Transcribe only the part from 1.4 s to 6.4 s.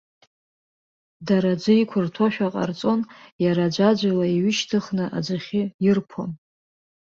аӡы иқәырҭәошәа ҟарҵон, иара аӡәаӡәала иҩышьҭыхны аӡахьы ирԥон.